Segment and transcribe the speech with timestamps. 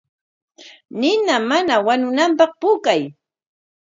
[0.99, 3.01] Nina mana wañunanpaq puukay.